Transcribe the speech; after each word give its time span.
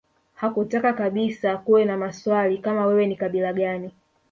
Hakutaka 0.35 0.93
kabisa 0.93 1.57
kuwe 1.57 1.85
na 1.85 1.97
maswali 1.97 2.57
kama 2.57 2.85
wewe 2.85 3.05
ni 3.07 3.15
kabila 3.15 3.53
gani 3.53 3.91